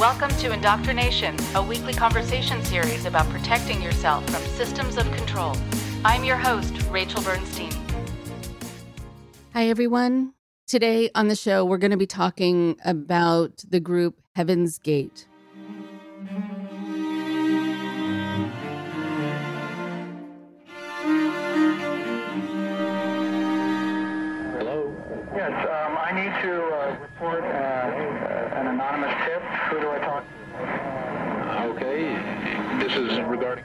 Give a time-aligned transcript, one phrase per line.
[0.00, 5.54] Welcome to Indoctrination, a weekly conversation series about protecting yourself from systems of control.
[6.06, 7.70] I'm your host, Rachel Bernstein.
[9.52, 10.32] Hi, everyone.
[10.66, 15.26] Today on the show, we're going to be talking about the group Heaven's Gate.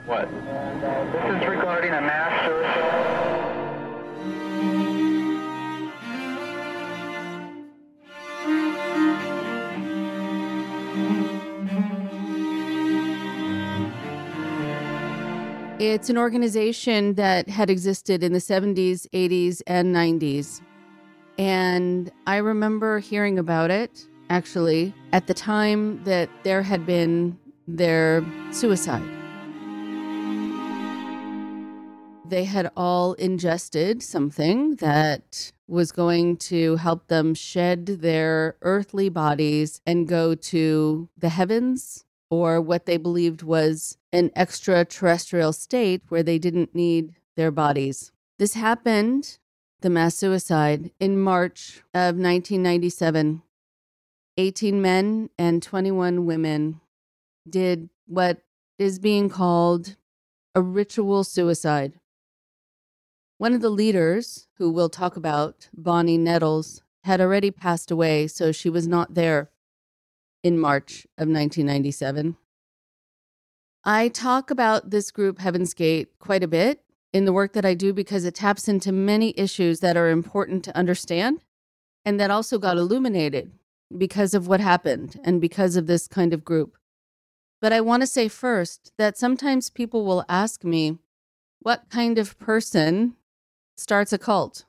[0.05, 0.30] What?
[0.30, 3.26] This is regarding a mass suicide.
[15.77, 20.62] It's an organization that had existed in the 70s, 80s, and 90s.
[21.38, 27.37] And I remember hearing about it actually at the time that there had been
[27.68, 29.04] their suicide.
[32.27, 39.79] They had all ingested something that was going to help them shed their earthly bodies
[39.85, 46.40] and go to the heavens or what they believed was an extraterrestrial state where they
[46.40, 48.12] didn't need their bodies.
[48.40, 49.37] This happened,
[49.81, 53.43] the mass suicide, in March of 1997.
[54.37, 56.81] 18 men and 21 women
[57.48, 58.40] did what
[58.79, 59.96] is being called
[60.55, 61.93] a ritual suicide.
[63.38, 68.53] One of the leaders, who we'll talk about, Bonnie Nettles, had already passed away, so
[68.53, 69.50] she was not there
[70.42, 72.38] in March of 1997.
[73.84, 76.81] I talk about this group, Heaven's Gate, quite a bit
[77.12, 80.64] in the work that I do because it taps into many issues that are important
[80.64, 81.44] to understand
[82.06, 83.52] and that also got illuminated
[83.96, 86.78] because of what happened and because of this kind of group.
[87.62, 91.00] But I want to say first that sometimes people will ask me,
[91.59, 93.16] what kind of person
[93.75, 94.66] starts a cult?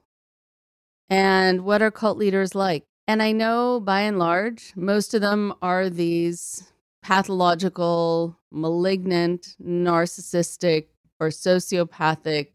[1.09, 2.85] And what are cult leaders like?
[3.07, 6.73] And I know by and large, most of them are these
[7.03, 10.87] pathological, malignant, narcissistic,
[11.21, 12.49] or sociopathic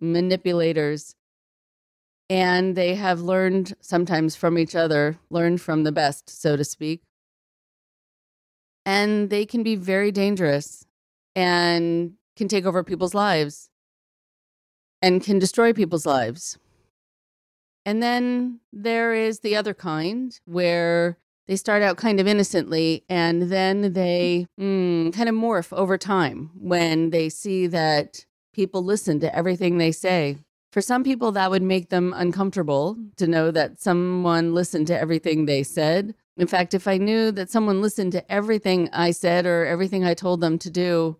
[0.00, 1.16] manipulators.
[2.28, 7.02] And they have learned sometimes from each other, learned from the best, so to speak.
[8.86, 10.86] And they can be very dangerous
[11.34, 13.69] and can take over people's lives
[15.02, 16.58] and can destroy people's lives.
[17.86, 21.16] And then there is the other kind where
[21.48, 26.50] they start out kind of innocently and then they mm, kind of morph over time
[26.54, 30.36] when they see that people listen to everything they say.
[30.72, 35.46] For some people, that would make them uncomfortable to know that someone listened to everything
[35.46, 36.14] they said.
[36.36, 40.14] In fact, if I knew that someone listened to everything I said or everything I
[40.14, 41.16] told them to do,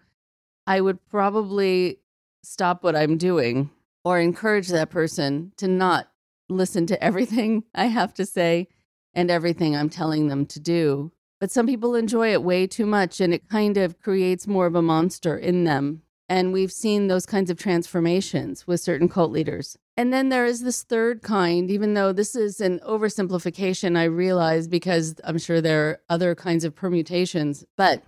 [0.67, 1.99] I would probably
[2.43, 3.71] stop what I'm doing
[4.05, 6.11] or encourage that person to not
[6.49, 8.69] listen to everything I have to say
[9.15, 11.13] and everything I'm telling them to do.
[11.41, 14.75] But some people enjoy it way too much and it kind of creates more of
[14.75, 16.03] a monster in them.
[16.29, 19.77] And we've seen those kinds of transformations with certain cult leaders.
[19.97, 24.69] And then there is this third kind, even though this is an oversimplification, I realize
[24.69, 27.65] because I'm sure there are other kinds of permutations.
[27.77, 28.05] But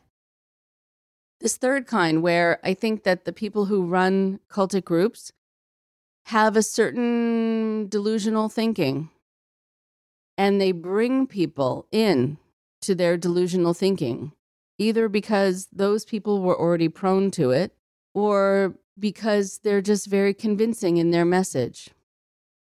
[1.42, 5.32] this third kind, where I think that the people who run cultic groups
[6.26, 9.10] have a certain delusional thinking
[10.38, 12.38] and they bring people in
[12.80, 14.32] to their delusional thinking,
[14.78, 17.74] either because those people were already prone to it
[18.14, 21.90] or because they're just very convincing in their message.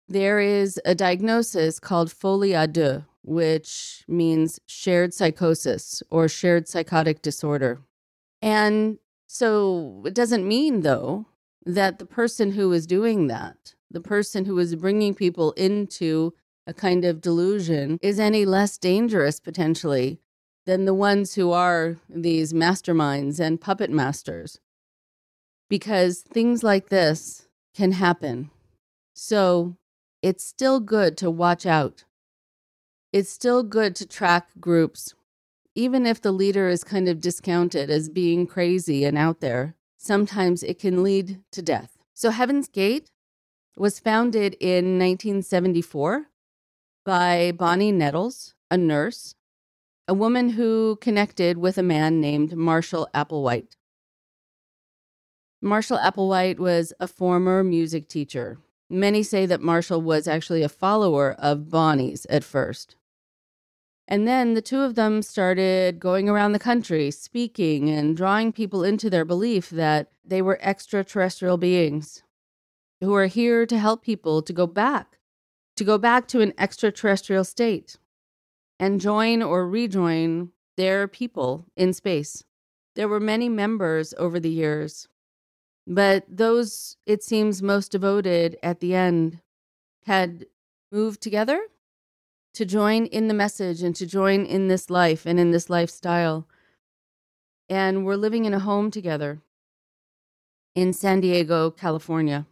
[0.07, 7.21] There is a diagnosis called folie à deux, which means shared psychosis or shared psychotic
[7.21, 7.79] disorder.
[8.41, 8.97] And
[9.27, 11.27] so it doesn't mean, though,
[11.65, 16.33] that the person who is doing that, the person who is bringing people into
[16.65, 20.19] a kind of delusion, is any less dangerous potentially
[20.65, 24.59] than the ones who are these masterminds and puppet masters.
[25.69, 28.51] Because things like this can happen.
[29.13, 29.77] So
[30.21, 32.03] it's still good to watch out.
[33.13, 35.13] It's still good to track groups,
[35.75, 40.63] even if the leader is kind of discounted as being crazy and out there sometimes
[40.63, 41.97] it can lead to death.
[42.15, 43.11] So, Heaven's Gate
[43.77, 46.25] was founded in 1974
[47.05, 49.35] by Bonnie Nettles, a nurse,
[50.07, 53.75] a woman who connected with a man named Marshall Applewhite.
[55.61, 58.57] Marshall Applewhite was a former music teacher.
[58.89, 62.95] Many say that Marshall was actually a follower of Bonnie's at first.
[64.11, 68.83] And then the two of them started going around the country, speaking and drawing people
[68.83, 72.21] into their belief that they were extraterrestrial beings
[72.99, 75.17] who are here to help people to go back,
[75.77, 77.95] to go back to an extraterrestrial state
[78.81, 82.43] and join or rejoin their people in space.
[82.95, 85.07] There were many members over the years,
[85.87, 89.39] but those, it seems, most devoted at the end
[90.05, 90.47] had
[90.91, 91.61] moved together
[92.53, 96.47] to join in the message and to join in this life and in this lifestyle.
[97.69, 99.41] And we're living in a home together
[100.75, 102.45] in San Diego, California.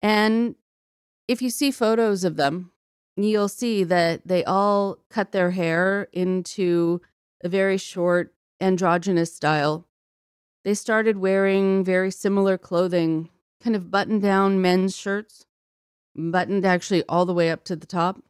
[0.00, 0.56] And
[1.28, 2.72] if you see photos of them,
[3.16, 7.00] you'll see that they all cut their hair into
[7.42, 9.86] a very short androgynous style.
[10.64, 13.28] They started wearing very similar clothing,
[13.62, 15.46] kind of button down men's shirts,
[16.14, 18.22] buttoned actually all the way up to the top.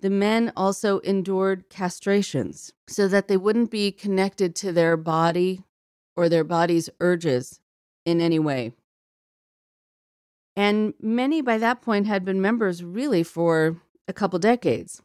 [0.00, 5.64] The men also endured castrations so that they wouldn't be connected to their body
[6.16, 7.60] or their body's urges
[8.04, 8.72] in any way.
[10.56, 15.02] And many by that point had been members really for a couple decades.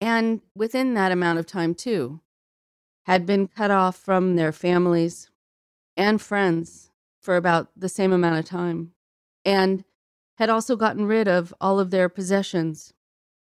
[0.00, 2.20] And within that amount of time, too,
[3.06, 5.30] had been cut off from their families
[5.96, 6.90] and friends
[7.20, 8.92] for about the same amount of time,
[9.44, 9.84] and
[10.36, 12.92] had also gotten rid of all of their possessions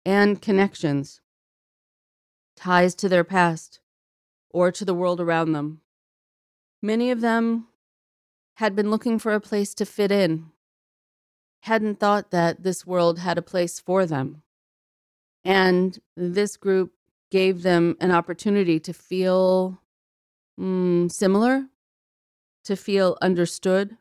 [0.05, 1.21] and connections,
[2.55, 3.79] ties to their past
[4.49, 5.81] or to the world around them.
[6.81, 7.67] Many of them
[8.55, 10.51] had been looking for a place to fit in
[11.61, 14.41] hadn't thought that this world had a place for them.
[15.43, 16.93] And this group
[17.29, 19.79] gave them an opportunity to feel
[20.59, 21.67] mm, similar,
[22.65, 23.97] to feel understood,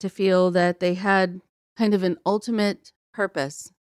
[0.00, 1.40] to feel that they had
[1.76, 3.72] kind of an ultimate purpose,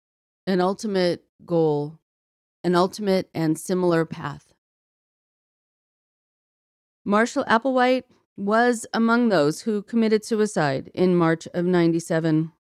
[0.47, 1.99] an ultimate goal,
[2.63, 4.53] an ultimate and similar path.
[7.05, 8.03] Marshall Applewhite
[8.37, 12.51] was among those who committed suicide in March of 97.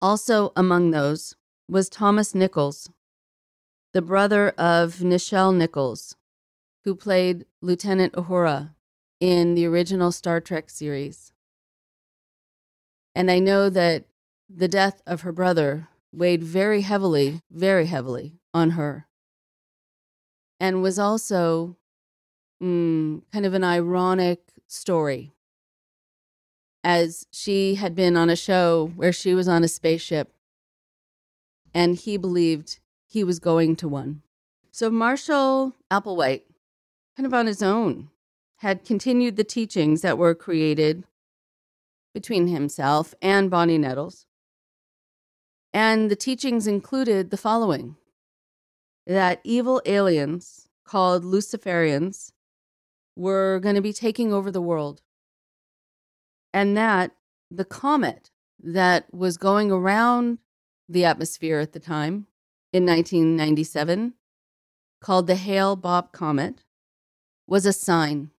[0.00, 1.36] Also among those
[1.68, 2.90] was Thomas Nichols,
[3.92, 6.16] the brother of Nichelle Nichols,
[6.84, 8.74] who played Lieutenant Uhura
[9.20, 11.32] in the original Star Trek series.
[13.16, 14.04] And I know that
[14.46, 19.06] the death of her brother weighed very heavily, very heavily on her,
[20.60, 21.78] and was also
[22.62, 25.32] mm, kind of an ironic story
[26.84, 30.34] as she had been on a show where she was on a spaceship
[31.72, 34.20] and he believed he was going to one.
[34.70, 36.42] So Marshall Applewhite,
[37.16, 38.10] kind of on his own,
[38.56, 41.04] had continued the teachings that were created
[42.16, 44.24] between himself and Bonnie Nettles.
[45.74, 47.96] And the teachings included the following
[49.06, 52.32] that evil aliens called Luciferians
[53.16, 55.02] were going to be taking over the world
[56.54, 57.10] and that
[57.50, 58.30] the comet
[58.62, 60.38] that was going around
[60.88, 62.28] the atmosphere at the time
[62.72, 64.14] in 1997,
[65.02, 66.64] called the Hale Bopp Comet,
[67.46, 68.30] was a sign.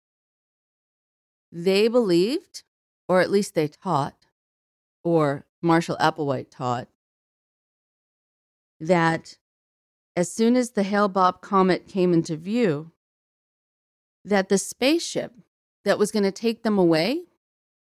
[1.51, 2.63] They believed,
[3.07, 4.15] or at least they taught,
[5.03, 6.87] or Marshall Applewhite taught,
[8.79, 9.37] that
[10.15, 12.91] as soon as the Hale Bopp Comet came into view,
[14.25, 15.33] that the spaceship
[15.85, 17.23] that was going to take them away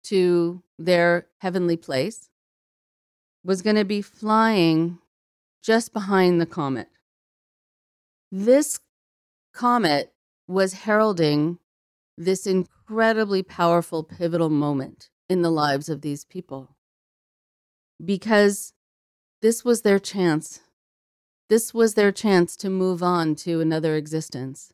[0.03, 2.29] to their heavenly place
[3.43, 4.99] was going to be flying
[5.63, 6.89] just behind the comet.
[8.31, 8.79] This
[9.53, 10.13] comet
[10.47, 11.59] was heralding
[12.17, 16.75] this incredibly powerful, pivotal moment in the lives of these people
[18.03, 18.73] because
[19.41, 20.61] this was their chance.
[21.49, 24.73] This was their chance to move on to another existence.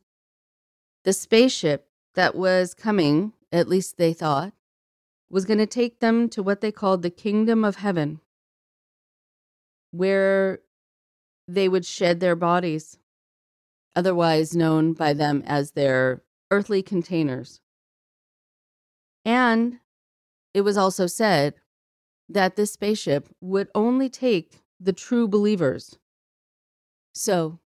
[1.04, 4.54] The spaceship that was coming, at least they thought,
[5.30, 8.22] was going to take them to what they called the kingdom of heaven,
[9.92, 10.60] where
[11.48, 12.98] they would shed their bodies,
[13.96, 17.62] otherwise known by them as their earthly containers.
[19.26, 19.80] And
[20.54, 21.56] it was also said
[22.30, 25.98] that this spaceship would only take the true believers.
[27.14, 27.60] So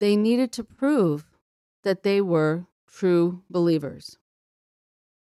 [0.00, 1.24] they needed to prove
[1.82, 4.18] that they were true believers.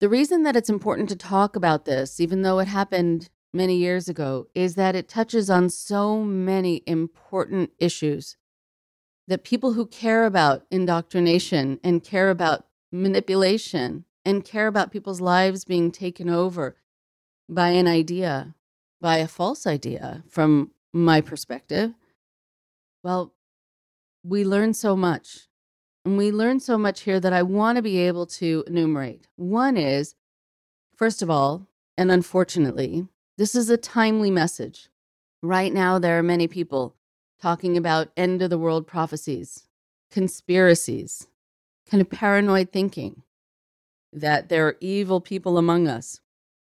[0.00, 4.08] The reason that it's important to talk about this, even though it happened many years
[4.08, 8.36] ago, is that it touches on so many important issues
[9.26, 15.64] that people who care about indoctrination and care about manipulation and care about people's lives
[15.64, 16.76] being taken over
[17.48, 18.54] by an idea,
[19.00, 21.92] by a false idea from my perspective,
[23.02, 23.34] well,
[24.22, 25.48] we learn so much.
[26.04, 29.26] And we learn so much here that I want to be able to enumerate.
[29.36, 30.14] One is,
[30.94, 34.88] first of all, and unfortunately, this is a timely message.
[35.42, 36.94] Right now, there are many people
[37.40, 39.66] talking about end of the world prophecies,
[40.10, 41.26] conspiracies,
[41.90, 43.22] kind of paranoid thinking
[44.12, 46.20] that there are evil people among us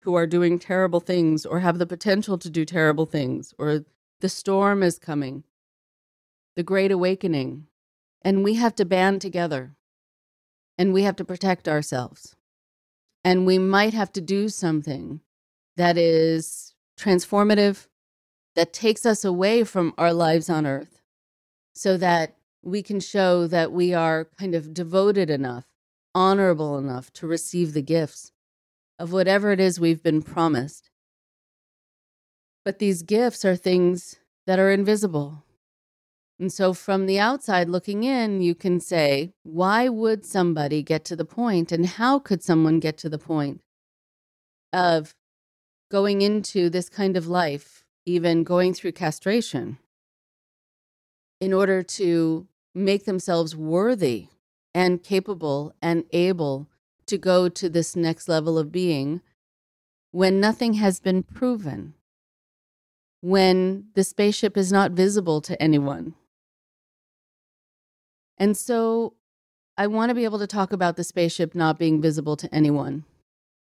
[0.02, 3.84] who are doing terrible things or have the potential to do terrible things, or
[4.20, 5.44] the storm is coming,
[6.56, 7.66] the great awakening,
[8.22, 9.74] and we have to band together
[10.76, 12.34] and we have to protect ourselves.
[13.24, 15.20] And we might have to do something
[15.76, 17.86] that is transformative,
[18.54, 21.00] that takes us away from our lives on earth,
[21.74, 25.66] so that we can show that we are kind of devoted enough,
[26.14, 28.32] honorable enough to receive the gifts
[28.98, 30.90] of whatever it is we've been promised.
[32.64, 34.16] But these gifts are things
[34.46, 35.44] that are invisible.
[36.38, 41.16] And so, from the outside looking in, you can say, why would somebody get to
[41.16, 43.62] the point, and how could someone get to the point
[44.72, 45.14] of
[45.90, 49.78] going into this kind of life, even going through castration,
[51.40, 54.28] in order to make themselves worthy
[54.74, 56.68] and capable and able
[57.06, 59.20] to go to this next level of being
[60.10, 61.94] when nothing has been proven,
[63.20, 66.14] when the spaceship is not visible to anyone.
[68.38, 69.14] And so
[69.76, 73.04] I want to be able to talk about the spaceship not being visible to anyone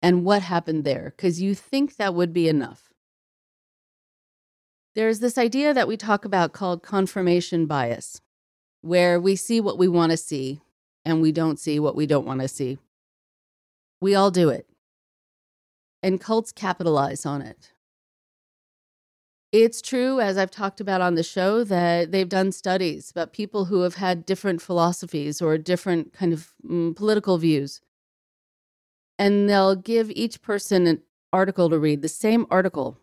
[0.03, 2.93] and what happened there, because you think that would be enough.
[4.95, 8.21] There's this idea that we talk about called confirmation bias
[8.83, 10.61] where we see what we want to see
[11.05, 12.79] and we don't see what we don't want to see.
[14.01, 14.67] We all do it.
[16.03, 17.73] And cults capitalize on it.
[19.53, 23.67] It's true, as I've talked about on the show, that they've done studies about people
[23.67, 27.81] who have had different philosophies or different kind of mm, political views.
[29.19, 31.03] And they'll give each person an
[31.33, 32.99] article to read, the same article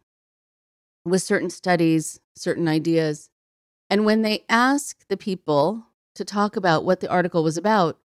[1.06, 3.30] with certain studies, certain ideas.
[3.90, 8.00] And when they ask the people to talk about what the article was about,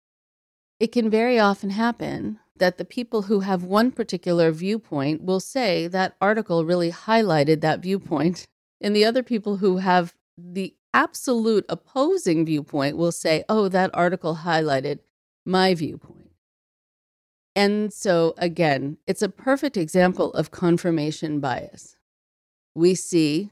[0.80, 5.88] it can very often happen that the people who have one particular viewpoint will say
[5.88, 8.48] that article really highlighted that viewpoint.
[8.82, 14.40] And the other people who have the absolute opposing viewpoint will say, oh, that article
[14.44, 15.00] highlighted
[15.46, 16.32] my viewpoint.
[17.56, 21.96] And so, again, it's a perfect example of confirmation bias.
[22.76, 23.52] We see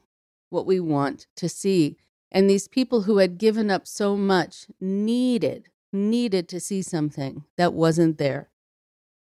[0.50, 1.96] what we want to see.
[2.34, 7.72] And these people who had given up so much needed, needed to see something that
[7.72, 8.50] wasn't there.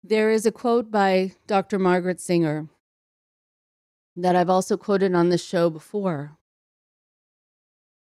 [0.03, 1.77] There is a quote by Dr.
[1.77, 2.70] Margaret Singer
[4.15, 6.38] that I've also quoted on this show before.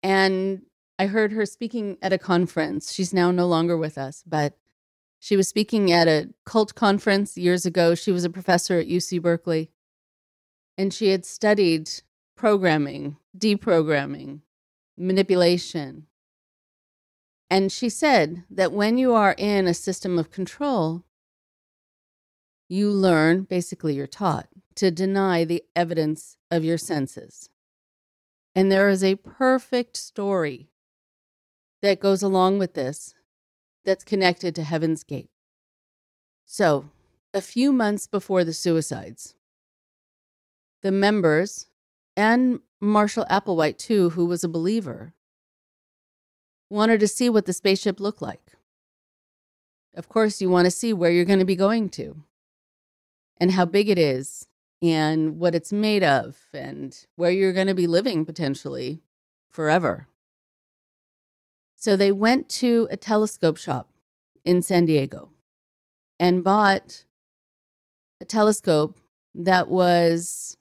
[0.02, 0.62] And
[0.98, 2.94] I heard her speaking at a conference.
[2.94, 4.58] She's now no longer with us, but
[5.20, 7.96] she was speaking at a cult conference years ago.
[7.96, 9.72] She was a professor at UC Berkeley,
[10.78, 11.90] and she had studied
[12.38, 14.42] programming, deprogramming,
[14.98, 16.08] manipulation.
[17.50, 21.04] And she said that when you are in a system of control,
[22.68, 27.50] you learn, basically, you're taught to deny the evidence of your senses.
[28.56, 30.70] And there is a perfect story
[31.82, 33.14] that goes along with this
[33.84, 35.30] that's connected to Heaven's Gate.
[36.46, 36.90] So,
[37.34, 39.36] a few months before the suicides,
[40.82, 41.68] the members
[42.16, 45.14] and Marshall Applewhite, too, who was a believer,
[46.70, 48.54] wanted to see what the spaceship looked like.
[49.96, 52.18] Of course, you want to see where you're going to be going to
[53.38, 54.48] and how big it is
[54.82, 59.02] and what it's made of and where you're going to be living potentially
[59.50, 60.08] forever.
[61.76, 63.90] So they went to a telescope shop
[64.44, 65.30] in San Diego
[66.20, 67.06] and bought
[68.20, 69.00] a telescope
[69.34, 70.58] that was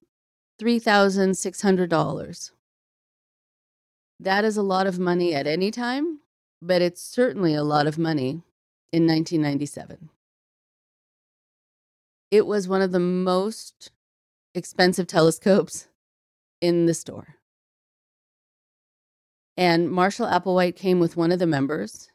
[0.61, 2.51] $3,600.
[4.21, 6.21] That is a lot of money at any time,
[6.63, 8.43] but it's certainly a lot of money
[8.93, 10.11] in 1997.
[12.31, 13.91] It was one of the most
[14.55, 15.89] expensive telescopes
[16.61, 17.37] in the store.
[19.57, 22.11] And Marshall Applewhite came with one of the members,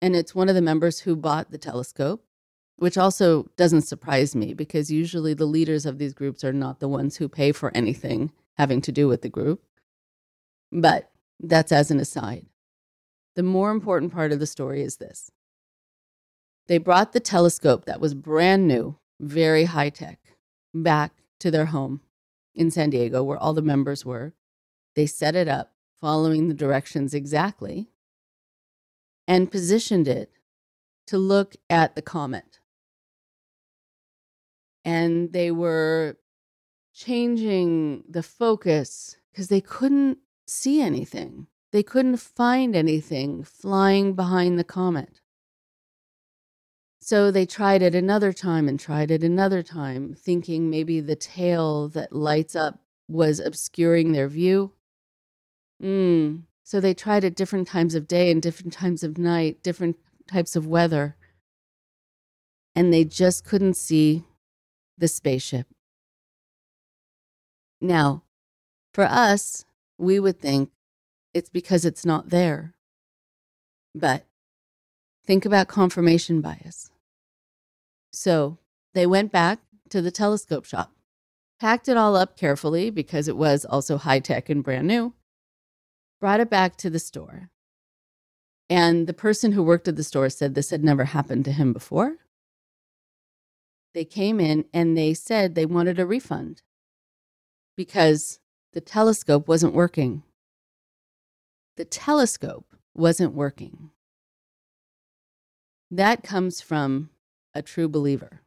[0.00, 2.24] and it's one of the members who bought the telescope
[2.82, 6.88] which also doesn't surprise me because usually the leaders of these groups are not the
[6.88, 9.62] ones who pay for anything having to do with the group.
[10.72, 11.08] But
[11.38, 12.44] that's as an aside.
[13.36, 15.30] The more important part of the story is this
[16.66, 20.18] they brought the telescope that was brand new, very high tech,
[20.74, 22.00] back to their home
[22.52, 24.34] in San Diego, where all the members were.
[24.96, 27.90] They set it up following the directions exactly
[29.28, 30.32] and positioned it
[31.06, 32.58] to look at the comet.
[34.84, 36.16] And they were
[36.94, 41.46] changing the focus because they couldn't see anything.
[41.72, 45.20] They couldn't find anything flying behind the comet.
[47.00, 51.88] So they tried it another time and tried it another time, thinking maybe the tail
[51.88, 54.72] that lights up was obscuring their view.
[55.82, 56.42] Mm.
[56.62, 59.96] So they tried at different times of day and different times of night, different
[60.30, 61.16] types of weather.
[62.76, 64.24] And they just couldn't see
[64.98, 65.66] the spaceship.
[67.80, 68.22] Now,
[68.94, 69.64] for us,
[69.98, 70.70] we would think
[71.34, 72.74] it's because it's not there.
[73.94, 74.24] But
[75.24, 76.90] think about confirmation bias.
[78.12, 78.58] So
[78.94, 80.92] they went back to the telescope shop,
[81.60, 85.14] packed it all up carefully because it was also high tech and brand new,
[86.20, 87.50] brought it back to the store.
[88.70, 91.72] And the person who worked at the store said this had never happened to him
[91.72, 92.16] before.
[93.94, 96.62] They came in and they said they wanted a refund
[97.76, 98.38] because
[98.72, 100.22] the telescope wasn't working.
[101.76, 103.90] The telescope wasn't working.
[105.90, 107.10] That comes from
[107.54, 108.40] a true believer.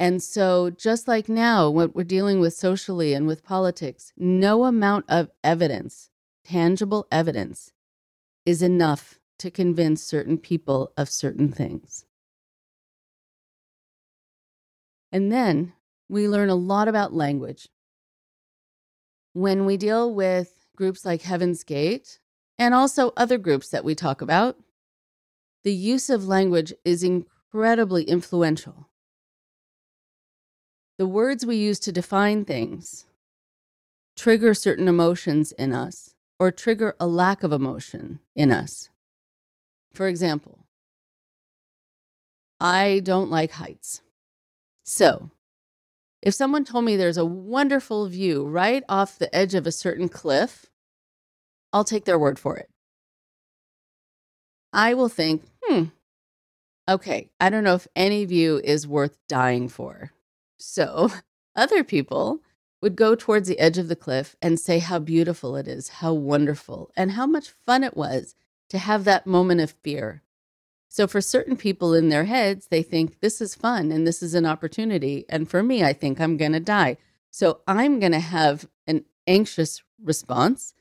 [0.00, 5.04] And so, just like now, what we're dealing with socially and with politics, no amount
[5.08, 6.10] of evidence,
[6.44, 7.72] tangible evidence,
[8.44, 12.04] is enough to convince certain people of certain things.
[15.12, 15.74] And then
[16.08, 17.68] we learn a lot about language.
[19.34, 22.18] When we deal with groups like Heaven's Gate
[22.58, 24.56] and also other groups that we talk about,
[25.64, 28.88] the use of language is incredibly influential.
[30.98, 33.06] The words we use to define things
[34.16, 38.90] trigger certain emotions in us or trigger a lack of emotion in us.
[39.94, 40.66] For example,
[42.60, 44.02] I don't like heights.
[44.84, 45.30] So,
[46.22, 50.08] if someone told me there's a wonderful view right off the edge of a certain
[50.08, 50.66] cliff,
[51.72, 52.68] I'll take their word for it.
[54.72, 55.84] I will think, hmm,
[56.88, 60.12] okay, I don't know if any view is worth dying for.
[60.58, 61.10] So
[61.56, 62.40] other people
[62.80, 66.12] would go towards the edge of the cliff and say how beautiful it is, how
[66.12, 68.34] wonderful, and how much fun it was
[68.70, 70.22] to have that moment of fear.
[70.94, 74.34] So, for certain people in their heads, they think this is fun and this is
[74.34, 75.24] an opportunity.
[75.26, 76.98] And for me, I think I'm going to die.
[77.30, 80.74] So, I'm going to have an anxious response.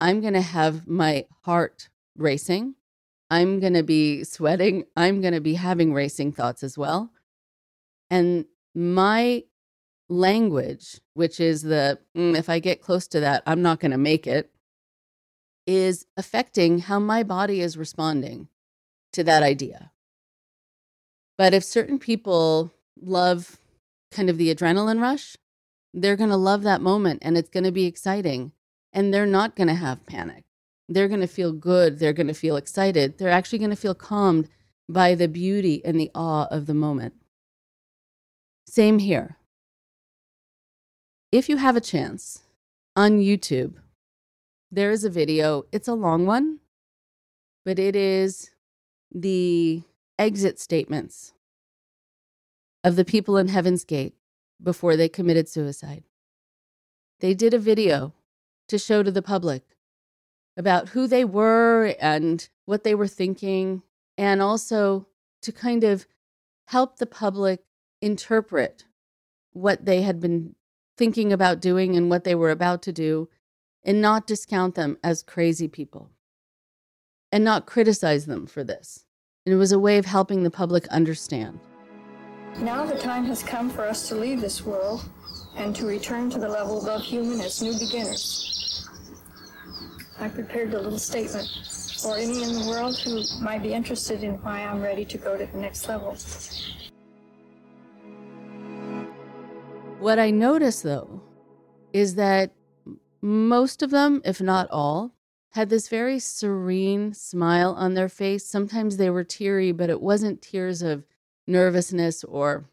[0.00, 2.76] I'm going to have my heart racing.
[3.30, 4.84] I'm going to be sweating.
[4.96, 7.10] I'm going to be having racing thoughts as well.
[8.08, 9.44] And my
[10.08, 13.98] language, which is the mm, if I get close to that, I'm not going to
[13.98, 14.50] make it,
[15.66, 18.48] is affecting how my body is responding
[19.18, 19.90] to that idea.
[21.36, 23.58] But if certain people love
[24.12, 25.36] kind of the adrenaline rush,
[25.92, 28.52] they're going to love that moment and it's going to be exciting
[28.92, 30.44] and they're not going to have panic.
[30.88, 31.98] They're going to feel good.
[31.98, 33.18] They're going to feel excited.
[33.18, 34.48] They're actually going to feel calmed
[34.88, 37.14] by the beauty and the awe of the moment.
[38.66, 39.36] Same here.
[41.32, 42.42] If you have a chance
[42.94, 43.74] on YouTube,
[44.70, 45.64] there is a video.
[45.72, 46.60] It's a long one,
[47.64, 48.50] but it is
[49.12, 49.82] the
[50.18, 51.32] exit statements
[52.84, 54.14] of the people in Heaven's Gate
[54.62, 56.04] before they committed suicide.
[57.20, 58.14] They did a video
[58.68, 59.62] to show to the public
[60.56, 63.82] about who they were and what they were thinking,
[64.16, 65.06] and also
[65.42, 66.06] to kind of
[66.66, 67.64] help the public
[68.02, 68.84] interpret
[69.52, 70.54] what they had been
[70.96, 73.28] thinking about doing and what they were about to do,
[73.84, 76.10] and not discount them as crazy people
[77.32, 79.04] and not criticize them for this.
[79.44, 81.60] And it was a way of helping the public understand.
[82.58, 85.08] Now the time has come for us to leave this world
[85.56, 88.88] and to return to the level above human as new beginners.
[90.18, 91.48] I prepared a little statement
[92.02, 95.36] for any in the world who might be interested in why I'm ready to go
[95.36, 96.16] to the next level.
[100.00, 101.20] What I noticed though
[101.92, 102.52] is that
[103.20, 105.12] most of them, if not all,
[105.52, 108.44] had this very serene smile on their face.
[108.46, 111.04] Sometimes they were teary, but it wasn't tears of
[111.46, 112.64] nervousness or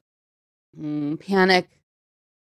[0.77, 1.79] mm, panic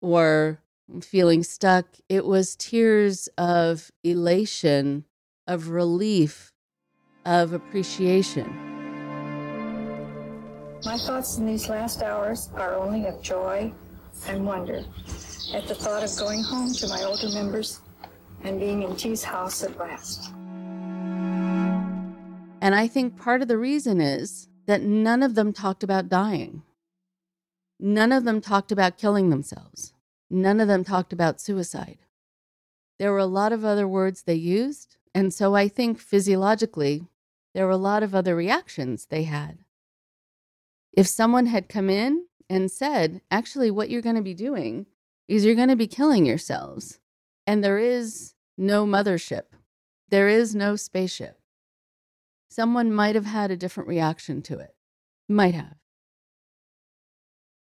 [0.01, 0.59] or
[1.01, 1.87] feeling stuck.
[2.09, 5.05] It was tears of elation,
[5.47, 6.53] of relief,
[7.25, 8.71] of appreciation.
[10.85, 13.73] My thoughts in these last hours are only of joy,
[14.27, 14.83] and wonder
[15.53, 17.81] at the thought of going home to my older members
[18.43, 20.31] and being in Ti's house at last.
[22.61, 26.63] And I think part of the reason is that none of them talked about dying.
[27.79, 29.93] None of them talked about killing themselves.
[30.29, 31.99] None of them talked about suicide.
[32.99, 34.95] There were a lot of other words they used.
[35.13, 37.07] And so I think physiologically,
[37.53, 39.59] there were a lot of other reactions they had.
[40.93, 44.85] If someone had come in and said, actually, what you're going to be doing
[45.27, 46.99] is you're going to be killing yourselves,
[47.45, 49.45] and there is no mothership,
[50.09, 51.39] there is no spaceship,
[52.49, 54.75] someone might have had a different reaction to it.
[55.27, 55.75] Might have.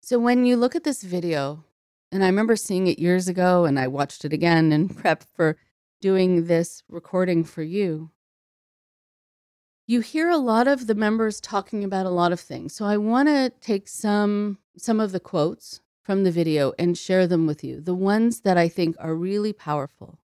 [0.01, 1.65] So when you look at this video,
[2.11, 5.57] and I remember seeing it years ago, and I watched it again in prep for
[6.01, 8.11] doing this recording for you.
[9.87, 12.75] You hear a lot of the members talking about a lot of things.
[12.75, 17.27] So I want to take some some of the quotes from the video and share
[17.27, 20.19] them with you, the ones that I think are really powerful.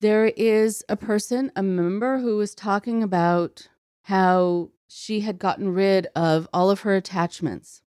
[0.00, 3.68] There is a person, a member who was talking about
[4.02, 7.82] how she had gotten rid of all of her attachments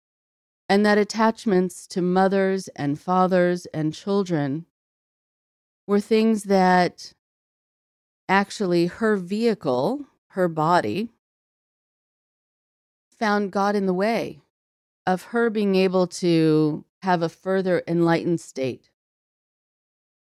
[0.69, 4.65] and that attachments to mothers and fathers and children
[5.87, 7.13] were things that
[8.27, 11.09] actually her vehicle, her body,
[13.09, 14.41] found God in the way
[15.07, 18.89] of her being able to have a further enlightened state.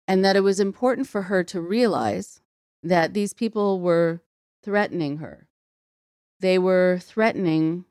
[0.06, 2.40] And that it was important for her to realize
[2.82, 4.22] that these people were
[4.62, 5.48] threatening her.
[6.40, 7.84] They were threatening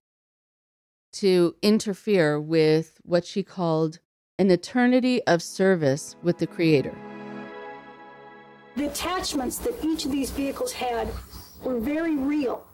[1.14, 4.00] to interfere with what she called
[4.40, 6.96] an eternity of service with the Creator.
[8.76, 11.10] The attachments that each of these vehicles had
[11.64, 12.66] were very real.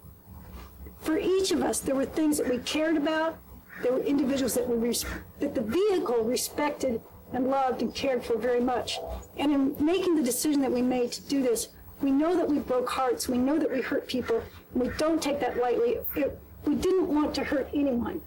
[1.00, 3.38] For each of us, there were things that we cared about.
[3.84, 5.06] There were individuals that, we res-
[5.40, 7.02] that the vehicle respected
[7.34, 9.00] and loved and cared for very much.
[9.38, 11.70] And in making the decision that we made to do this,
[12.02, 13.28] we know that we broke hearts.
[13.28, 14.42] We know that we hurt people.
[14.74, 15.98] And we don't take that lightly.
[16.16, 18.22] It, we didn't want to hurt anyone.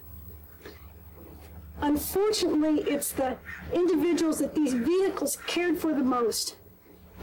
[1.81, 3.37] Unfortunately, it's the
[3.73, 6.55] individuals that these vehicles cared for the most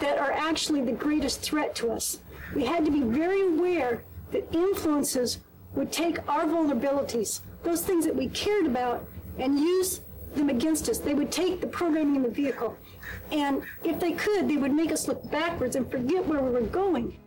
[0.00, 2.18] that are actually the greatest threat to us.
[2.54, 5.38] We had to be very aware that influences
[5.74, 9.06] would take our vulnerabilities, those things that we cared about,
[9.38, 10.00] and use
[10.34, 10.98] them against us.
[10.98, 12.76] They would take the programming in the vehicle.
[13.32, 16.60] And if they could, they would make us look backwards and forget where we were
[16.62, 17.18] going.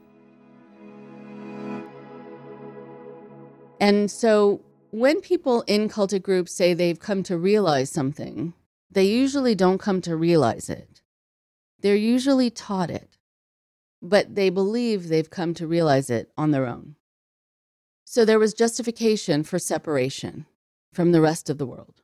[3.79, 8.53] And so when people in cultic groups say they've come to realize something,
[8.89, 11.01] they usually don't come to realize it.
[11.79, 13.17] They're usually taught it,
[14.01, 16.96] but they believe they've come to realize it on their own.
[18.09, 20.45] So there was justification for separation
[20.93, 22.03] from the rest of the world.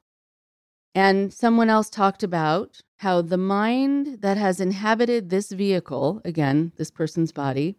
[0.93, 6.91] And someone else talked about how the mind that has inhabited this vehicle, again, this
[6.91, 7.77] person's body,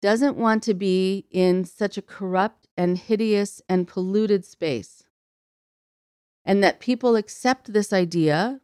[0.00, 5.02] doesn't want to be in such a corrupt and hideous and polluted space.
[6.44, 8.60] And that people accept this idea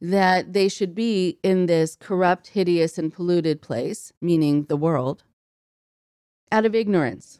[0.00, 5.22] that they should be in this corrupt, hideous, and polluted place, meaning the world,
[6.50, 7.38] out of ignorance.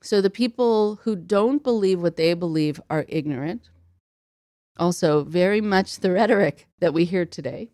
[0.00, 3.68] So the people who don't believe what they believe are ignorant.
[4.78, 7.70] Also, very much the rhetoric that we hear today.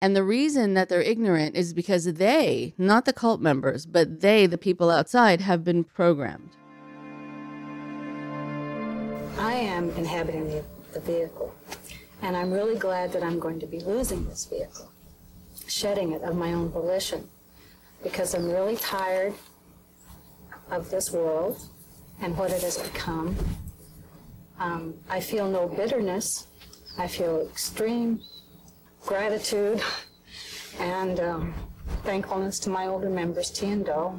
[0.00, 4.46] And the reason that they're ignorant is because they, not the cult members, but they,
[4.46, 6.50] the people outside, have been programmed.
[9.38, 11.54] I am inhabiting the, the vehicle,
[12.22, 14.90] and I'm really glad that I'm going to be losing this vehicle,
[15.68, 17.28] shedding it of my own volition,
[18.02, 19.34] because I'm really tired
[20.70, 21.60] of this world
[22.20, 23.36] and what it has become.
[24.58, 26.46] Um, I feel no bitterness.
[26.98, 28.20] I feel extreme
[29.06, 29.80] gratitude
[30.80, 31.54] and um,
[32.04, 34.12] thankfulness to my older members, Ti and Do.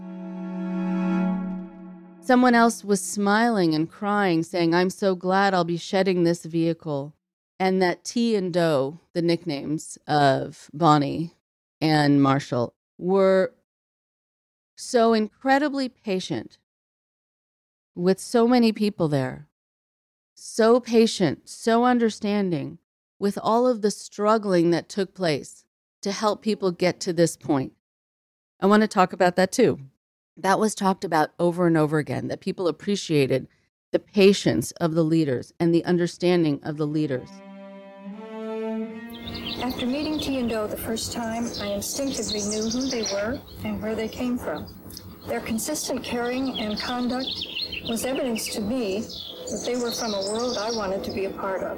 [2.22, 7.16] Someone else was smiling and crying, saying, I'm so glad I'll be shedding this vehicle.
[7.60, 11.34] And that Ti and Do, the nicknames of Bonnie
[11.82, 13.54] and Marshall, were
[14.80, 16.58] so incredibly patient
[17.96, 19.50] with so many people there.
[20.34, 22.78] So patient, so understanding
[23.20, 25.66] with all of the struggling that took place
[26.02, 27.74] to help people get to this point.
[28.62, 29.80] I want to talk about that too.
[30.38, 33.50] That was talked about over and over again, that people appreciated
[33.92, 37.30] the patience of the leaders and the understanding of the leaders.
[39.62, 43.82] After meeting Ti and Do the first time, I instinctively knew who they were and
[43.82, 44.74] where they came from.
[45.28, 47.28] Their consistent caring and conduct
[47.90, 51.32] was evidence to me that they were from a world I wanted to be a
[51.32, 51.78] part of.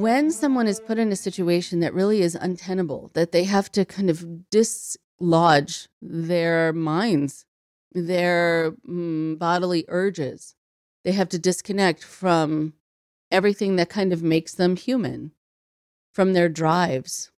[0.00, 3.84] When someone is put in a situation that really is untenable, that they have to
[3.84, 7.46] kind of dislodge their minds,
[7.92, 10.56] their mm, bodily urges,
[11.04, 12.72] they have to disconnect from
[13.32, 15.32] everything that kind of makes them human,
[16.12, 17.30] from their drives,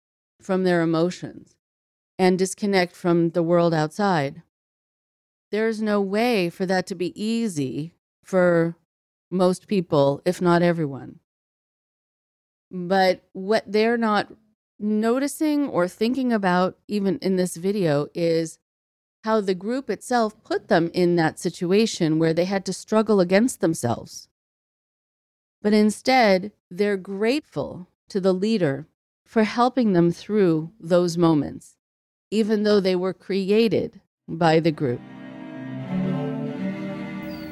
[0.41, 1.55] from their emotions,
[2.17, 4.41] and disconnect from the world outside.
[5.51, 8.75] There's no way for that to be easy for
[9.29, 11.19] most people, if not everyone.
[12.71, 14.33] But what they're not
[14.79, 18.57] noticing or thinking about, even in this video, is
[19.23, 23.61] how the group itself put them in that situation where they had to struggle against
[23.61, 24.27] themselves.
[25.63, 28.85] But instead, they're grateful to the leader
[29.25, 31.77] for helping them through those moments,
[32.29, 34.99] even though they were created by the group.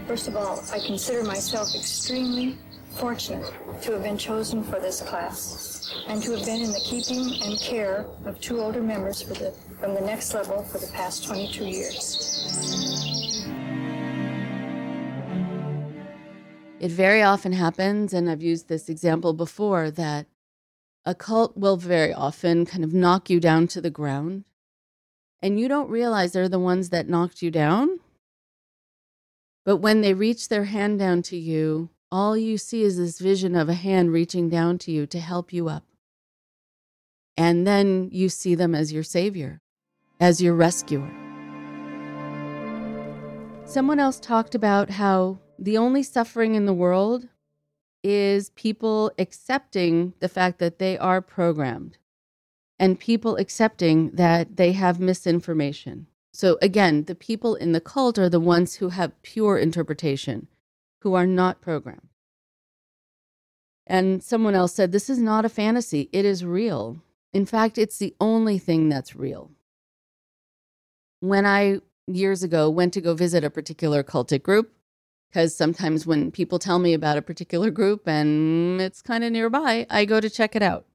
[0.08, 2.58] First of all, I consider myself extremely
[2.97, 3.50] fortunate
[3.84, 7.58] to have been chosen for this class and to have been in the keeping and
[7.62, 13.20] care of two older members the, from the next level for the past 22 years.
[16.82, 20.26] It very often happens, and I've used this example before, that
[21.06, 24.46] a cult will very often kind of knock you down to the ground,
[25.44, 28.00] and you don't realize they're the ones that knocked you down.
[29.63, 33.56] But when they reach their hand down to you, all you see is this vision
[33.56, 35.84] of a hand reaching down to you to help you up.
[37.38, 39.62] And then you see them as your savior,
[40.20, 41.12] as your rescuer.
[43.65, 47.28] Someone else talked about how the only suffering in the world
[48.04, 52.00] is people accepting the fact that they are programmed
[52.80, 56.08] and people accepting that they have misinformation.
[56.34, 60.47] So, again, the people in the cult are the ones who have pure interpretation,
[61.02, 62.10] who are not programmed.
[63.86, 67.04] And someone else said, This is not a fantasy, it is real.
[67.34, 69.52] In fact, it's the only thing that's real.
[71.19, 74.74] When I, years ago, went to go visit a particular cultic group,
[75.32, 79.88] because sometimes when people tell me about a particular group and it's kind of nearby,
[79.89, 80.86] I go to check it out.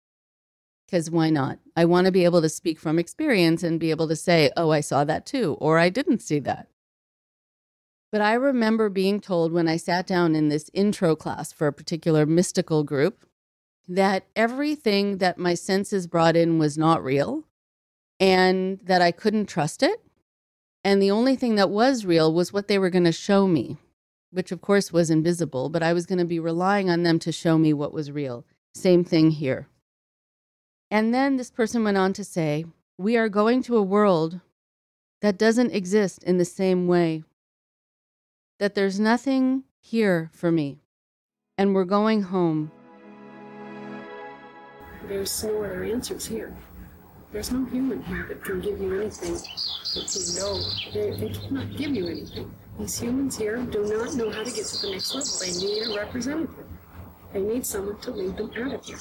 [0.87, 1.59] Because why not?
[1.75, 4.71] I want to be able to speak from experience and be able to say, oh,
[4.71, 6.69] I saw that too, or I didn't see that.
[8.13, 11.73] But I remember being told when I sat down in this intro class for a
[11.73, 13.25] particular mystical group
[13.89, 17.45] that everything that my senses brought in was not real
[18.21, 20.03] and that I couldn't trust it.
[20.85, 23.79] And the only thing that was real was what they were going to show me,
[24.37, 27.33] which of course was invisible, but I was going to be relying on them to
[27.33, 28.45] show me what was real.
[28.75, 29.67] Same thing here.
[30.91, 32.67] And then this person went on to say,
[32.99, 34.41] We are going to a world
[35.23, 37.25] that doesn't exist in the same way,
[38.59, 40.81] that there's nothing here for me,
[41.57, 42.71] and we're going home.
[45.09, 46.55] There's no other answers here.
[47.33, 50.61] There's no human here that can give you anything that you know.
[50.93, 52.55] They, they cannot give you anything.
[52.79, 55.29] These humans here do not know how to get to the next level.
[55.41, 56.67] They need a representative.
[57.33, 58.99] They need someone to lead them out of here.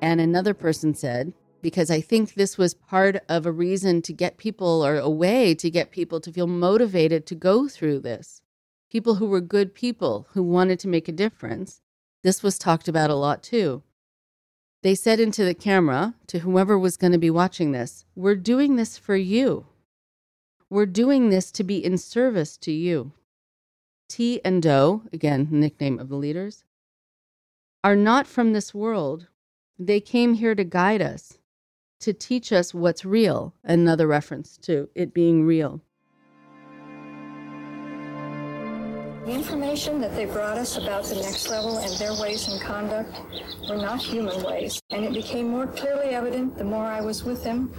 [0.00, 4.36] And another person said, because I think this was part of a reason to get
[4.36, 8.42] people or a way to get people to feel motivated to go through this.
[8.90, 11.80] People who were good people who wanted to make a difference.
[12.22, 13.82] This was talked about a lot too.
[14.84, 18.76] They said into the camera to whoever was going to be watching this, We're doing
[18.76, 19.64] this for you.
[20.68, 23.12] We're doing this to be in service to you.
[24.10, 26.64] Ti and Do, again, nickname of the leaders,
[27.82, 29.26] are not from this world.
[29.78, 31.38] They came here to guide us,
[32.00, 33.54] to teach us what's real.
[33.64, 35.80] Another reference to it being real.
[39.24, 43.10] The information that they brought us about the next level and their ways and conduct
[43.66, 47.42] were not human ways, and it became more clearly evident the more I was with
[47.42, 47.72] them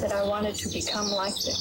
[0.00, 1.56] that I wanted to become like them.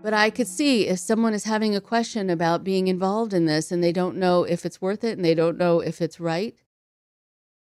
[0.00, 3.72] But I could see if someone is having a question about being involved in this
[3.72, 6.54] and they don't know if it's worth it and they don't know if it's right,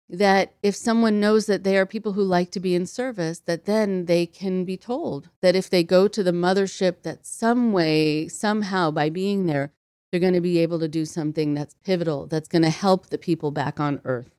[0.08, 3.66] that if someone knows that they are people who like to be in service, that
[3.66, 8.28] then they can be told that if they go to the mothership, that some way,
[8.28, 9.72] somehow, by being there,
[10.12, 13.18] they're going to be able to do something that's pivotal, that's going to help the
[13.18, 14.36] people back on earth.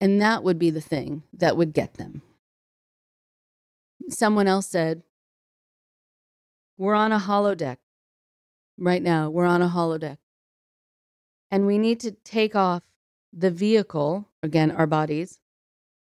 [0.00, 2.22] And that would be the thing that would get them.
[4.08, 5.02] Someone else said,
[6.76, 7.78] We're on a holodeck.
[8.78, 10.18] Right now, we're on a holodeck.
[11.50, 12.82] And we need to take off
[13.32, 15.40] the vehicle, again, our bodies,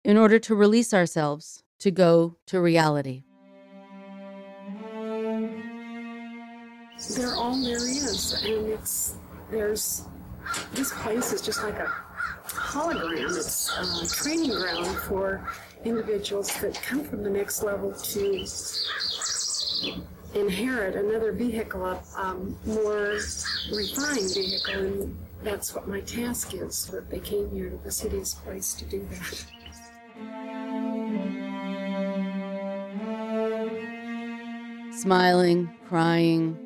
[0.04, 3.24] in order to release ourselves to go to reality.
[7.16, 9.16] They're all there is, and it's
[9.52, 10.04] there's
[10.74, 11.94] this place is just like a
[12.46, 13.36] hologram.
[13.38, 15.48] It's a training ground for
[15.86, 18.46] individuals that come from the next level to
[20.40, 23.20] inherit another vehicle, a um, more
[23.72, 26.86] refined vehicle, and that's what my task is.
[26.88, 29.46] That they came here to the city's place to do that.
[34.94, 36.58] Smiling, crying,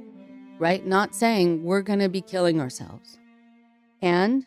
[0.57, 0.85] right?
[0.85, 3.19] Not saying we're going to be killing ourselves.
[4.01, 4.45] And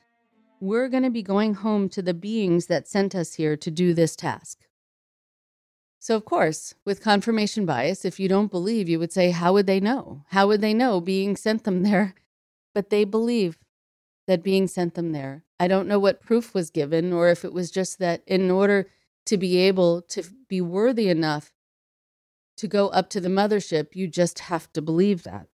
[0.60, 3.92] we're going to be going home to the beings that sent us here to do
[3.92, 4.60] this task.
[6.04, 9.66] So, of course, with confirmation bias, if you don't believe, you would say, How would
[9.66, 10.22] they know?
[10.28, 12.14] How would they know being sent them there?
[12.74, 13.56] But they believe
[14.26, 15.44] that being sent them there.
[15.58, 18.90] I don't know what proof was given, or if it was just that in order
[19.24, 21.54] to be able to be worthy enough
[22.58, 25.48] to go up to the mothership, you just have to believe that.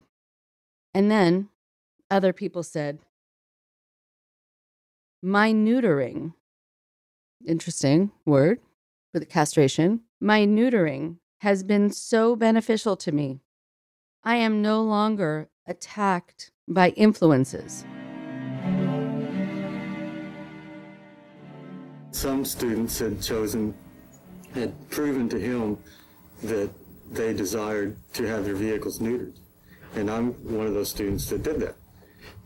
[0.96, 1.50] And then
[2.10, 2.98] other people said,
[5.22, 6.34] my neutering,
[7.46, 8.62] interesting word
[9.12, 13.40] for the castration, my neutering has been so beneficial to me.
[14.24, 17.86] I am no longer attacked by influences.
[22.12, 23.74] Some students had chosen,
[24.54, 25.78] had proven to him
[26.44, 26.70] that
[27.12, 29.38] they desired to have their vehicles neutered.
[29.96, 31.76] And I'm one of those students that did that.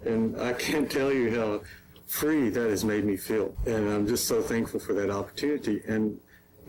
[0.06, 1.62] And I can't tell you how
[2.06, 3.56] free that has made me feel.
[3.66, 5.82] And I'm just so thankful for that opportunity.
[5.88, 6.20] And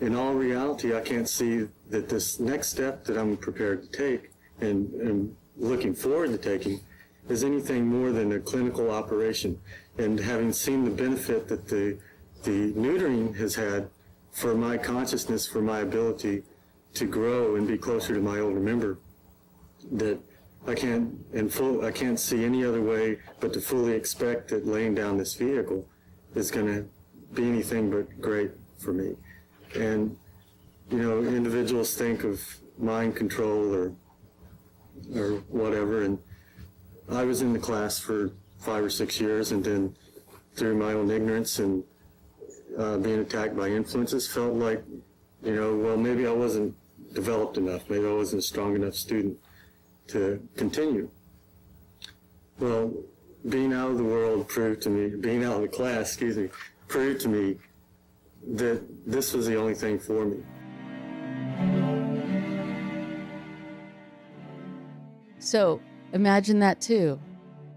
[0.01, 4.31] in all reality, I can't see that this next step that I'm prepared to take
[4.59, 6.81] and, and looking forward to taking
[7.29, 9.59] is anything more than a clinical operation.
[9.97, 11.97] And having seen the benefit that the,
[12.43, 13.89] the neutering has had
[14.31, 16.43] for my consciousness, for my ability
[16.95, 18.99] to grow and be closer to my older member,
[19.93, 20.19] that
[20.67, 24.65] I can't and full I can't see any other way but to fully expect that
[24.65, 25.87] laying down this vehicle
[26.33, 26.85] is going to
[27.33, 29.15] be anything but great for me.
[29.75, 30.15] And
[30.91, 32.41] you know, individuals think of
[32.77, 33.91] mind control or
[35.15, 36.19] or whatever, and
[37.09, 39.95] I was in the class for five or six years, and then
[40.55, 41.83] through my own ignorance and
[42.77, 44.83] uh, being attacked by influences, felt like
[45.43, 46.75] you know, well, maybe I wasn't
[47.13, 49.37] developed enough, maybe I wasn't a strong enough student
[50.07, 51.09] to continue.
[52.59, 52.93] Well,
[53.49, 56.49] being out of the world proved to me, being out of the class, excuse me,
[56.87, 57.57] proved to me
[58.53, 60.43] that this was the only thing for me.
[65.39, 65.81] So
[66.13, 67.19] imagine that too.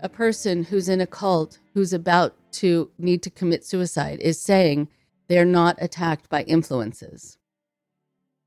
[0.01, 4.89] A person who's in a cult who's about to need to commit suicide is saying
[5.29, 7.37] they're not attacked by influences.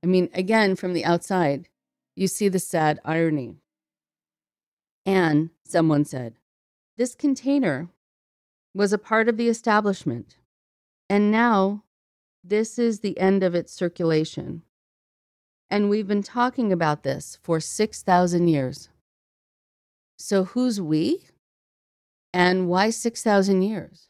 [0.04, 1.68] I mean, again, from the outside,
[2.16, 3.58] you see the sad irony.
[5.06, 6.36] And someone said,
[6.98, 7.90] This container
[8.74, 10.38] was a part of the establishment,
[11.10, 11.84] and now
[12.44, 14.64] this is the end of its circulation.
[15.70, 18.90] And we've been talking about this for 6,000 years.
[20.18, 21.26] So who's we?
[22.34, 24.10] And why 6,000 years?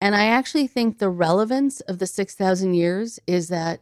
[0.00, 3.80] And I actually think the relevance of the 6,000 years is that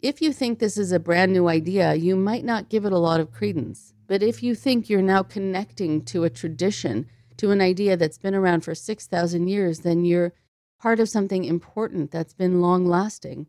[0.00, 2.98] if you think this is a brand new idea, you might not give it a
[2.98, 3.92] lot of credence.
[4.06, 8.34] But if you think you're now connecting to a tradition, to an idea that's been
[8.34, 10.32] around for 6,000 years, then you're
[10.80, 13.46] part of something important that's been long lasting.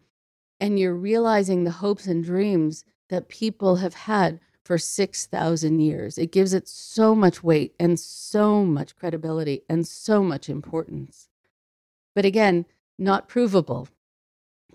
[0.60, 6.17] And you're realizing the hopes and dreams that people have had for 6,000 years.
[6.17, 11.30] It gives it so much weight and so much credibility and so much importance.
[12.13, 12.65] But again,
[13.00, 13.88] not provable,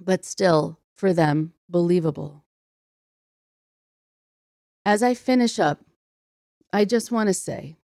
[0.01, 2.45] but still, for them, believable.
[4.85, 5.85] As I finish up,
[6.73, 7.77] I just want to say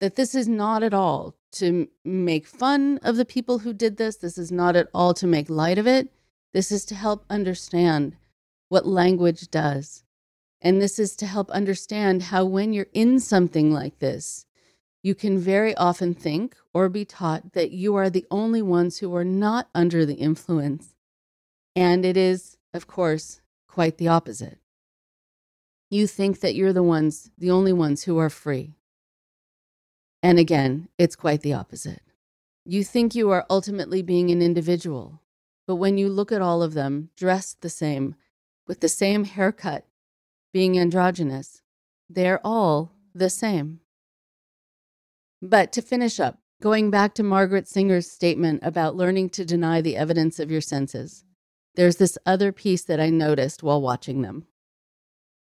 [0.00, 4.16] that this is not at all to make fun of the people who did this.
[4.16, 6.12] This is not at all to make light of it.
[6.52, 8.16] This is to help understand
[8.68, 10.04] what language does.
[10.60, 14.46] And this is to help understand how, when you're in something like this,
[15.02, 19.14] you can very often think or be taught that you are the only ones who
[19.14, 20.94] are not under the influence.
[21.76, 24.58] And it is, of course, quite the opposite
[25.90, 28.74] you think that you're the ones, the only ones who are free.
[30.22, 32.02] And again, it's quite the opposite.
[32.64, 35.22] You think you are ultimately being an individual,
[35.66, 38.14] but when you look at all of them dressed the same,
[38.66, 39.86] with the same haircut,
[40.52, 41.62] being androgynous,
[42.10, 43.80] they're all the same.
[45.40, 49.96] But to finish up, going back to Margaret Singer's statement about learning to deny the
[49.96, 51.24] evidence of your senses,
[51.74, 54.46] there's this other piece that I noticed while watching them.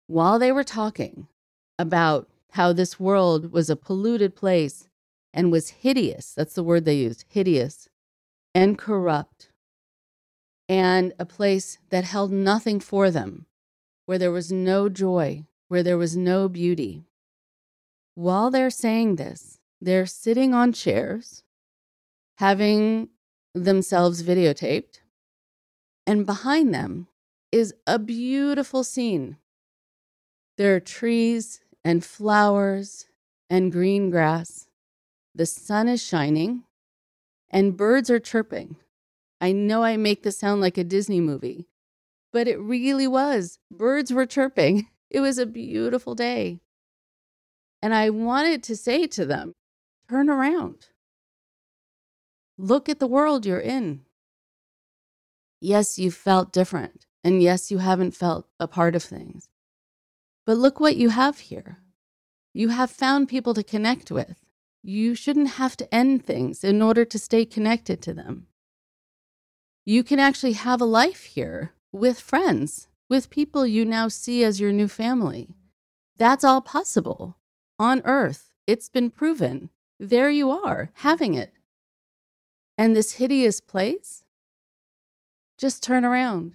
[0.06, 1.26] While they were talking
[1.78, 4.88] about how this world was a polluted place
[5.32, 7.88] and was hideous, that's the word they used hideous
[8.54, 9.50] and corrupt,
[10.68, 13.46] and a place that held nothing for them,
[14.06, 17.04] where there was no joy, where there was no beauty.
[18.14, 21.44] While they're saying this, they're sitting on chairs,
[22.38, 23.08] having
[23.54, 25.00] themselves videotaped,
[26.06, 27.06] and behind them
[27.52, 29.36] is a beautiful scene.
[30.56, 33.06] There are trees and flowers
[33.48, 34.68] and green grass.
[35.34, 36.64] The sun is shining
[37.50, 38.76] and birds are chirping.
[39.40, 41.68] I know I make this sound like a Disney movie,
[42.32, 43.58] but it really was.
[43.70, 44.88] Birds were chirping.
[45.12, 46.60] It was a beautiful day.
[47.82, 49.56] And I wanted to say to them,
[50.08, 50.86] turn around.
[52.56, 54.02] Look at the world you're in.
[55.60, 57.06] Yes, you felt different.
[57.24, 59.49] And yes, you haven't felt a part of things.
[60.46, 61.78] But look what you have here.
[62.52, 64.44] You have found people to connect with.
[64.82, 68.46] You shouldn't have to end things in order to stay connected to them.
[69.84, 74.60] You can actually have a life here with friends, with people you now see as
[74.60, 75.48] your new family.
[76.16, 77.36] That's all possible
[77.78, 78.50] on earth.
[78.66, 79.70] It's been proven.
[79.98, 81.52] There you are, having it.
[82.78, 84.22] And this hideous place,
[85.58, 86.54] just turn around.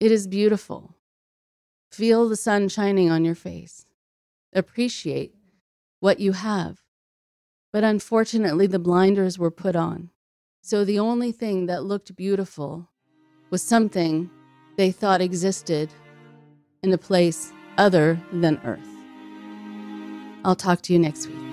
[0.00, 0.94] It is beautiful.
[1.92, 3.84] Feel the sun shining on your face.
[4.54, 5.34] Appreciate
[6.00, 6.78] what you have.
[7.70, 10.08] But unfortunately, the blinders were put on.
[10.62, 12.88] So the only thing that looked beautiful
[13.50, 14.30] was something
[14.76, 15.90] they thought existed
[16.82, 18.80] in a place other than Earth.
[20.44, 21.51] I'll talk to you next week.